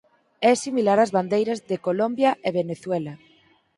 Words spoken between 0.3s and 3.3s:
É similar ás bandeiras de Colombia e Venezuela.